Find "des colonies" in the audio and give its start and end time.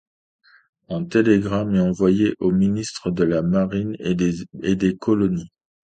4.75-5.51